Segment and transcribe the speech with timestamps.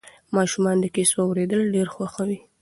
[0.35, 2.39] ماشومان د کیسو اورېدل ډېر خوښوي.